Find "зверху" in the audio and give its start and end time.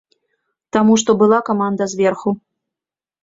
1.93-2.29